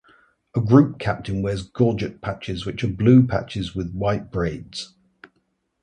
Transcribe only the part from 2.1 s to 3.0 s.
patches which are